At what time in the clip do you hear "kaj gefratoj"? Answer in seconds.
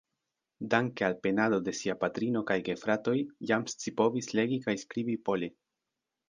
2.53-3.15